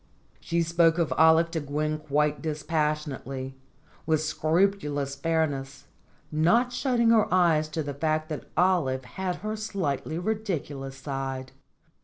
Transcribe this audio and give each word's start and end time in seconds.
She 0.39 0.63
spoke 0.63 0.97
of 0.97 1.13
Olive 1.13 1.51
to 1.51 1.59
Gwen 1.59 1.99
quite 1.99 2.41
dispassionately, 2.41 3.55
with 4.07 4.19
scrupulous 4.23 5.13
fairness, 5.13 5.85
not 6.31 6.73
shutting 6.73 7.11
her 7.11 7.31
eyes 7.31 7.69
to 7.69 7.83
the 7.83 7.93
fact 7.93 8.27
that 8.29 8.49
Olive 8.57 9.05
had 9.05 9.35
her 9.35 9.55
slightly 9.55 10.17
ridiculous 10.17 10.97
side. 10.97 11.51